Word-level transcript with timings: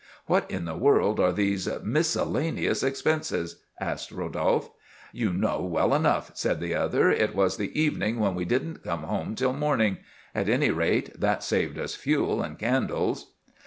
"What 0.25 0.49
in 0.49 0.65
the 0.65 0.75
world 0.75 1.19
are 1.19 1.31
these 1.31 1.69
miscellaneous 1.83 2.81
expenses?" 2.81 3.57
asked 3.79 4.09
Rodolphe. 4.11 4.71
"You 5.13 5.31
know 5.31 5.61
well 5.61 5.93
enough," 5.93 6.31
said 6.33 6.59
the 6.59 6.73
other. 6.73 7.11
"It 7.11 7.35
was 7.35 7.57
the 7.57 7.79
evening 7.79 8.17
when 8.17 8.33
we 8.33 8.45
didn't 8.45 8.81
come 8.83 9.03
home 9.03 9.35
till 9.35 9.53
morning. 9.53 9.97
At 10.33 10.49
any 10.49 10.71
rate, 10.71 11.19
that 11.19 11.43
saved 11.43 11.77
us 11.77 11.93
fuel 11.93 12.41
and 12.41 12.57
candles." 12.57 13.27